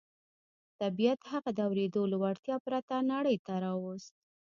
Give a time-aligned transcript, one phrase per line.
[0.81, 4.13] طبيعت هغه د اورېدو له وړتيا پرته نړۍ ته راووست.